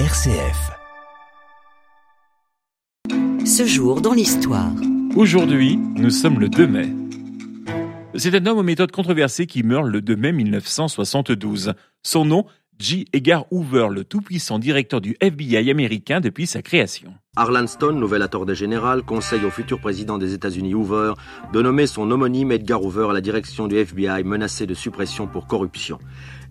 RCF. 0.00 0.72
Ce 3.46 3.64
jour 3.64 4.00
dans 4.00 4.12
l'histoire. 4.12 4.72
Aujourd'hui, 5.14 5.76
nous 5.76 6.10
sommes 6.10 6.40
le 6.40 6.48
2 6.48 6.66
mai. 6.66 6.88
C'est 8.16 8.34
un 8.34 8.44
homme 8.44 8.58
aux 8.58 8.64
méthodes 8.64 8.90
controversées 8.90 9.46
qui 9.46 9.62
meurt 9.62 9.86
le 9.86 10.02
2 10.02 10.16
mai 10.16 10.32
1972. 10.32 11.74
Son 12.02 12.24
nom, 12.24 12.44
J. 12.78 13.06
Edgar 13.12 13.46
Hoover, 13.52 13.88
le 13.90 14.04
tout-puissant 14.04 14.58
directeur 14.58 15.00
du 15.00 15.16
FBI 15.20 15.70
américain 15.70 16.20
depuis 16.20 16.46
sa 16.46 16.60
création. 16.60 17.14
Arlan 17.36 17.66
Stone, 17.66 17.98
nouvel 17.98 18.22
attordé 18.22 18.54
général, 18.54 19.02
conseille 19.02 19.44
au 19.44 19.50
futur 19.50 19.80
président 19.80 20.18
des 20.18 20.34
États-Unis 20.34 20.74
Hoover 20.74 21.14
de 21.52 21.62
nommer 21.62 21.86
son 21.86 22.10
homonyme 22.10 22.52
Edgar 22.52 22.82
Hoover 22.82 23.06
à 23.10 23.12
la 23.12 23.20
direction 23.20 23.68
du 23.68 23.76
FBI 23.76 24.24
menacé 24.24 24.66
de 24.66 24.74
suppression 24.74 25.26
pour 25.26 25.46
corruption. 25.46 25.98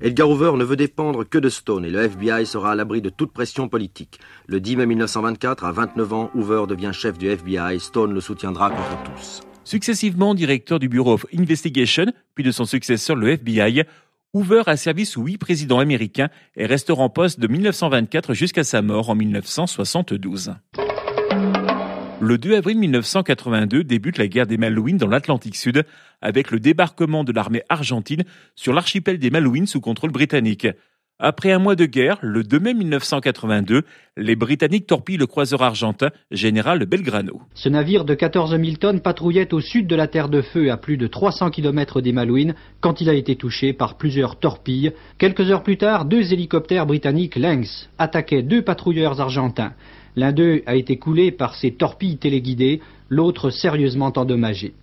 Edgar 0.01 0.29
Hoover 0.29 0.53
ne 0.57 0.63
veut 0.63 0.75
dépendre 0.75 1.27
que 1.27 1.37
de 1.37 1.49
Stone 1.49 1.85
et 1.85 1.89
le 1.89 2.03
FBI 2.03 2.45
sera 2.45 2.71
à 2.71 2.75
l'abri 2.75 3.01
de 3.01 3.09
toute 3.09 3.33
pression 3.33 3.67
politique. 3.67 4.19
Le 4.47 4.59
10 4.59 4.77
mai 4.77 4.85
1924, 4.85 5.65
à 5.65 5.71
29 5.71 6.13
ans, 6.13 6.31
Hoover 6.35 6.65
devient 6.67 6.91
chef 6.93 7.17
du 7.17 7.27
FBI. 7.27 7.79
Stone 7.79 8.13
le 8.13 8.21
soutiendra 8.21 8.69
contre 8.69 9.03
tous. 9.03 9.41
Successivement 9.65 10.35
directeur 10.35 10.79
du 10.79 10.89
Bureau 10.89 11.13
of 11.13 11.25
Investigation, 11.37 12.07
puis 12.35 12.43
de 12.43 12.51
son 12.51 12.65
successeur 12.65 13.15
le 13.15 13.29
FBI, 13.29 13.83
Hoover 14.35 14.63
a 14.65 14.77
servi 14.77 15.05
sous 15.05 15.21
huit 15.21 15.37
présidents 15.37 15.77
américains 15.77 16.29
et 16.55 16.65
restera 16.65 17.03
en 17.03 17.09
poste 17.09 17.39
de 17.39 17.47
1924 17.47 18.33
jusqu'à 18.33 18.63
sa 18.63 18.81
mort 18.81 19.11
en 19.11 19.15
1972. 19.15 20.55
Le 22.19 22.37
2 22.39 22.55
avril 22.55 22.79
1982 22.79 23.83
débute 23.83 24.17
la 24.17 24.27
guerre 24.27 24.47
des 24.47 24.57
Malouines 24.57 24.97
dans 24.97 25.05
l'Atlantique 25.05 25.55
Sud 25.55 25.85
avec 26.19 26.49
le 26.49 26.59
débarquement 26.59 27.23
de 27.23 27.31
l'armée 27.31 27.61
argentine 27.69 28.23
sur 28.55 28.73
l'archipel 28.73 29.19
des 29.19 29.29
Malouines 29.29 29.67
sous 29.67 29.81
contrôle 29.81 30.11
britannique. 30.11 30.67
Après 31.25 31.53
un 31.53 31.57
mois 31.57 31.77
de 31.77 31.85
guerre, 31.85 32.17
le 32.21 32.43
2 32.43 32.59
mai 32.59 32.73
1982, 32.73 33.83
les 34.17 34.35
Britanniques 34.35 34.87
torpillent 34.87 35.15
le 35.15 35.25
croiseur 35.25 35.61
argentin 35.61 36.09
Général 36.31 36.85
Belgrano. 36.85 37.39
Ce 37.53 37.69
navire 37.69 38.03
de 38.03 38.13
14 38.13 38.59
000 38.59 38.75
tonnes 38.75 38.99
patrouillait 38.99 39.53
au 39.53 39.61
sud 39.61 39.87
de 39.87 39.95
la 39.95 40.07
Terre 40.07 40.27
de 40.27 40.41
Feu, 40.41 40.69
à 40.69 40.75
plus 40.75 40.97
de 40.97 41.07
300 41.07 41.51
km 41.51 42.01
des 42.01 42.11
Malouines, 42.11 42.55
quand 42.81 42.99
il 42.99 43.09
a 43.09 43.13
été 43.13 43.37
touché 43.37 43.71
par 43.71 43.95
plusieurs 43.95 44.37
torpilles. 44.37 44.91
Quelques 45.17 45.49
heures 45.49 45.63
plus 45.63 45.77
tard, 45.77 46.03
deux 46.03 46.33
hélicoptères 46.33 46.85
britanniques 46.85 47.37
Lynx 47.37 47.89
attaquaient 47.97 48.43
deux 48.43 48.61
patrouilleurs 48.61 49.21
argentins. 49.21 49.71
L'un 50.17 50.33
d'eux 50.33 50.61
a 50.65 50.75
été 50.75 50.97
coulé 50.97 51.31
par 51.31 51.55
ces 51.55 51.71
torpilles 51.71 52.17
téléguidées, 52.17 52.81
l'autre 53.07 53.49
sérieusement 53.49 54.11
endommagé. 54.17 54.73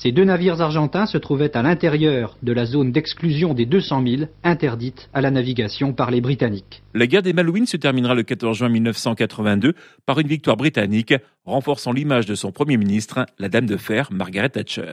Ces 0.00 0.12
deux 0.12 0.22
navires 0.22 0.60
argentins 0.60 1.06
se 1.06 1.18
trouvaient 1.18 1.56
à 1.56 1.62
l'intérieur 1.62 2.36
de 2.44 2.52
la 2.52 2.66
zone 2.66 2.92
d'exclusion 2.92 3.52
des 3.52 3.66
200 3.66 4.04
000, 4.06 4.22
interdite 4.44 5.10
à 5.12 5.20
la 5.20 5.32
navigation 5.32 5.92
par 5.92 6.12
les 6.12 6.20
Britanniques. 6.20 6.84
La 6.94 7.08
guerre 7.08 7.22
des 7.22 7.32
Malouines 7.32 7.66
se 7.66 7.76
terminera 7.76 8.14
le 8.14 8.22
14 8.22 8.58
juin 8.58 8.68
1982 8.68 9.74
par 10.06 10.20
une 10.20 10.28
victoire 10.28 10.56
britannique, 10.56 11.14
renforçant 11.44 11.90
l'image 11.90 12.26
de 12.26 12.36
son 12.36 12.52
Premier 12.52 12.76
ministre, 12.76 13.26
la 13.40 13.48
Dame 13.48 13.66
de 13.66 13.76
Fer, 13.76 14.06
Margaret 14.12 14.50
Thatcher. 14.50 14.92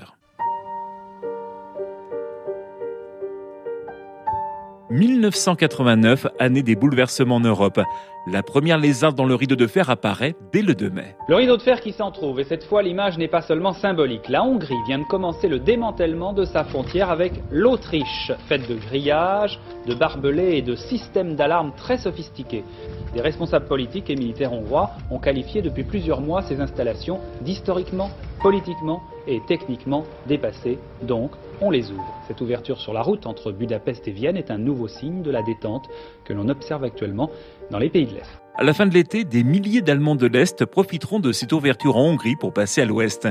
1989, 4.91 6.27
année 6.37 6.61
des 6.61 6.75
bouleversements 6.75 7.37
en 7.37 7.39
Europe. 7.39 7.81
La 8.27 8.43
première 8.43 8.77
lézarde 8.77 9.15
dans 9.15 9.25
le 9.25 9.35
rideau 9.35 9.55
de 9.55 9.67
fer 9.67 9.89
apparaît 9.89 10.35
dès 10.51 10.61
le 10.61 10.73
2 10.73 10.89
mai. 10.89 11.15
Le 11.27 11.35
rideau 11.35 11.57
de 11.57 11.61
fer 11.61 11.79
qui 11.79 11.91
s'en 11.91 12.11
trouve, 12.11 12.39
et 12.39 12.43
cette 12.43 12.63
fois 12.63 12.81
l'image 12.81 13.17
n'est 13.17 13.27
pas 13.27 13.41
seulement 13.41 13.73
symbolique. 13.73 14.29
La 14.29 14.43
Hongrie 14.43 14.81
vient 14.87 14.99
de 14.99 15.03
commencer 15.03 15.47
le 15.47 15.59
démantèlement 15.59 16.33
de 16.33 16.45
sa 16.45 16.63
frontière 16.63 17.09
avec 17.09 17.33
l'Autriche, 17.51 18.31
faite 18.47 18.67
de 18.67 18.75
grillages, 18.75 19.59
de 19.87 19.93
barbelés 19.93 20.57
et 20.57 20.61
de 20.61 20.75
systèmes 20.75 21.35
d'alarme 21.35 21.71
très 21.75 21.97
sophistiqués. 21.97 22.63
Des 23.13 23.21
responsables 23.21 23.67
politiques 23.67 24.09
et 24.09 24.15
militaires 24.15 24.53
hongrois 24.53 24.91
ont 25.09 25.19
qualifié 25.19 25.61
depuis 25.61 25.83
plusieurs 25.83 26.21
mois 26.21 26.41
ces 26.41 26.59
installations 26.61 27.19
d'historiquement, 27.41 28.09
politiquement 28.41 29.01
et 29.27 29.41
techniquement 29.47 30.03
dépassées. 30.27 30.77
Donc, 31.01 31.31
on 31.61 31.71
les 31.71 31.91
ouvre. 31.91 32.13
Cette 32.27 32.41
ouverture 32.41 32.79
sur 32.79 32.93
la 32.93 33.01
route 33.01 33.25
entre 33.25 33.51
Budapest 33.51 34.07
et 34.07 34.11
Vienne 34.11 34.37
est 34.37 34.51
un 34.51 34.57
nouveau 34.57 34.87
signe 34.87 35.21
de 35.21 35.31
la 35.31 35.41
détente 35.41 35.87
que 36.23 36.33
l'on 36.33 36.49
observe 36.49 36.83
actuellement 36.83 37.29
dans 37.71 37.79
les 37.79 37.89
pays 37.89 38.05
de 38.05 38.13
l'Est. 38.13 38.41
À 38.57 38.63
la 38.63 38.73
fin 38.73 38.85
de 38.85 38.93
l'été, 38.93 39.25
des 39.25 39.43
milliers 39.43 39.81
d'Allemands 39.81 40.15
de 40.15 40.27
l'Est 40.27 40.65
profiteront 40.65 41.19
de 41.19 41.31
cette 41.31 41.51
ouverture 41.51 41.97
en 41.97 42.05
Hongrie 42.05 42.35
pour 42.35 42.53
passer 42.53 42.81
à 42.81 42.85
l'Ouest. 42.85 43.27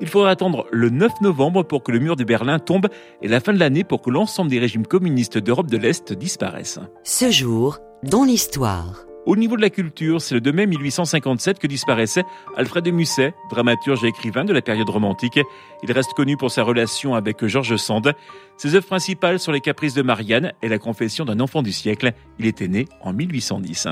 Il 0.00 0.08
faudra 0.08 0.30
attendre 0.30 0.66
le 0.72 0.90
9 0.90 1.20
novembre 1.20 1.62
pour 1.62 1.82
que 1.82 1.92
le 1.92 1.98
mur 1.98 2.16
de 2.16 2.24
Berlin 2.24 2.58
tombe 2.58 2.88
et 3.20 3.28
la 3.28 3.40
fin 3.40 3.52
de 3.52 3.58
l'année 3.58 3.84
pour 3.84 4.02
que 4.02 4.10
l'ensemble 4.10 4.50
des 4.50 4.58
régimes 4.58 4.86
communistes 4.86 5.38
d'Europe 5.38 5.70
de 5.70 5.76
l'Est 5.76 6.12
disparaissent. 6.12 6.80
Ce 7.04 7.30
jour, 7.30 7.78
dans 8.02 8.24
l'histoire. 8.24 9.04
Au 9.24 9.36
niveau 9.36 9.56
de 9.56 9.62
la 9.62 9.70
culture, 9.70 10.20
c'est 10.20 10.34
le 10.34 10.40
2 10.40 10.50
mai 10.50 10.66
1857 10.66 11.60
que 11.60 11.68
disparaissait 11.68 12.24
Alfred 12.56 12.84
de 12.84 12.90
Musset, 12.90 13.34
dramaturge 13.50 14.02
et 14.02 14.08
écrivain 14.08 14.44
de 14.44 14.52
la 14.52 14.62
période 14.62 14.90
romantique. 14.90 15.38
Il 15.84 15.92
reste 15.92 16.12
connu 16.14 16.36
pour 16.36 16.50
sa 16.50 16.64
relation 16.64 17.14
avec 17.14 17.46
Georges 17.46 17.76
Sand. 17.76 18.14
Ses 18.56 18.74
œuvres 18.74 18.86
principales 18.86 19.38
sont 19.38 19.52
Les 19.52 19.60
Caprices 19.60 19.94
de 19.94 20.02
Marianne 20.02 20.52
et 20.60 20.68
La 20.68 20.78
Confession 20.78 21.24
d'un 21.24 21.38
enfant 21.38 21.62
du 21.62 21.70
siècle. 21.70 22.12
Il 22.40 22.46
était 22.46 22.66
né 22.66 22.88
en 23.00 23.12
1810. 23.12 23.86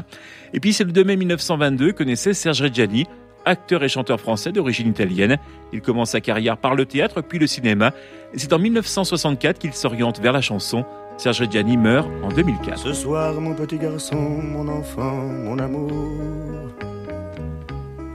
Et 0.52 0.58
puis 0.58 0.72
c'est 0.72 0.82
le 0.82 0.90
2 0.90 1.04
mai 1.04 1.16
1922 1.16 1.92
que 1.92 2.02
naissait 2.02 2.34
Serge 2.34 2.62
Reggiani, 2.62 3.06
acteur 3.44 3.84
et 3.84 3.88
chanteur 3.88 4.20
français 4.20 4.50
d'origine 4.50 4.88
italienne. 4.88 5.38
Il 5.72 5.80
commence 5.80 6.10
sa 6.10 6.20
carrière 6.20 6.56
par 6.56 6.74
le 6.74 6.86
théâtre 6.86 7.22
puis 7.22 7.38
le 7.38 7.46
cinéma. 7.46 7.92
C'est 8.34 8.52
en 8.52 8.58
1964 8.58 9.60
qu'il 9.60 9.74
s'oriente 9.74 10.18
vers 10.18 10.32
la 10.32 10.40
chanson. 10.40 10.84
Serge 11.20 11.50
Gianni 11.50 11.76
meurt 11.76 12.08
en 12.22 12.28
2004. 12.30 12.78
Ce 12.78 12.94
soir, 12.94 13.38
mon 13.38 13.52
petit 13.52 13.76
garçon, 13.76 14.16
mon 14.16 14.66
enfant, 14.68 15.16
mon 15.44 15.58
amour. 15.58 15.90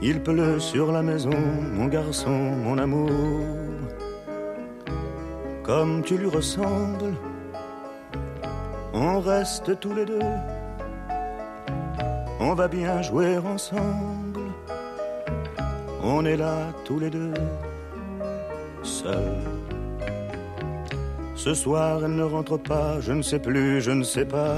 Il 0.02 0.20
pleut 0.24 0.58
sur 0.58 0.90
la 0.90 1.02
maison, 1.02 1.30
mon 1.72 1.86
garçon, 1.86 2.36
mon 2.64 2.76
amour. 2.78 3.12
Comme 5.62 6.02
tu 6.02 6.18
lui 6.18 6.26
ressembles, 6.26 7.14
on 8.92 9.20
reste 9.20 9.78
tous 9.78 9.94
les 9.94 10.04
deux. 10.04 10.32
On 12.40 12.54
va 12.54 12.66
bien 12.66 13.02
jouer 13.02 13.38
ensemble. 13.38 14.50
On 16.02 16.24
est 16.24 16.36
là 16.36 16.72
tous 16.84 16.98
les 16.98 17.10
deux, 17.10 17.34
seuls. 18.82 19.55
Ce 21.46 21.54
soir, 21.54 22.00
elle 22.04 22.16
ne 22.16 22.24
rentre 22.24 22.56
pas, 22.56 23.00
je 23.00 23.12
ne 23.12 23.22
sais 23.22 23.38
plus, 23.38 23.80
je 23.80 23.92
ne 23.92 24.02
sais 24.02 24.24
pas. 24.24 24.56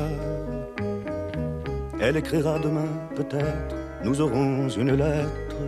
Elle 2.00 2.16
écrira 2.16 2.58
demain, 2.58 2.88
peut-être, 3.14 3.76
nous 4.04 4.22
aurons 4.22 4.70
une 4.70 4.94
lettre. 4.94 5.60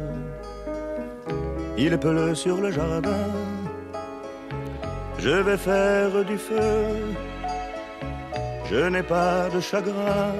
Il 1.76 1.98
pleut 1.98 2.34
sur 2.34 2.59
le 2.62 2.70
jardin, 2.70 3.28
je 5.19 5.28
vais 5.28 5.59
faire 5.59 6.25
du 6.25 6.38
feu. 6.38 6.86
Je 8.70 8.88
n'ai 8.88 9.03
pas 9.03 9.50
de 9.50 9.60
chagrin, 9.60 10.32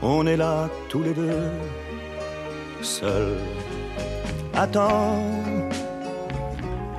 on 0.00 0.24
est 0.28 0.36
là 0.36 0.70
tous 0.88 1.02
les 1.02 1.12
deux, 1.12 1.50
seuls. 2.82 3.42
Attends, 4.54 5.24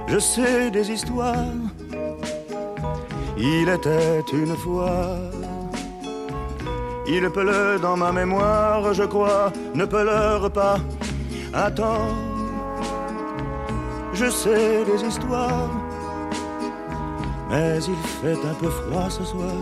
je 0.10 0.20
sais 0.20 0.70
des 0.70 0.92
histoires 0.92 1.56
il 3.38 3.70
était 3.70 4.24
une 4.34 4.56
fois. 4.56 5.18
Il 7.08 7.30
pleut 7.30 7.80
dans 7.82 7.96
ma 7.96 8.12
mémoire, 8.12 8.94
je 8.94 9.04
crois, 9.04 9.52
ne 9.74 9.86
pleure 9.86 10.52
pas. 10.52 10.78
Attends, 11.54 12.10
je 14.14 14.30
sais 14.30 14.84
des 14.84 15.06
histoires, 15.08 15.70
mais 17.50 17.78
il 17.78 17.96
fait 18.22 18.46
un 18.46 18.54
peu 18.56 18.70
froid 18.70 19.10
ce 19.10 19.24
soir. 19.24 19.56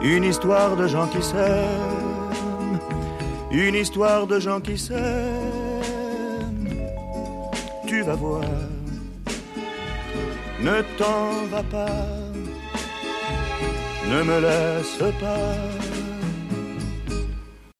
Une 0.00 0.24
histoire 0.24 0.76
de 0.76 0.86
gens 0.86 1.08
qui 1.08 1.22
s'aiment, 1.22 2.78
une 3.50 3.74
histoire 3.74 4.26
de 4.26 4.40
gens 4.40 4.60
qui 4.60 4.78
s'aiment. 4.78 5.58
Tu 7.86 8.02
vas 8.02 8.14
voir, 8.14 8.42
ne 10.60 10.82
t'en 10.96 11.46
va 11.50 11.62
pas 11.64 12.27
ne 14.10 14.22
me 14.22 14.40
laisse 14.40 15.04
pas 15.20 15.97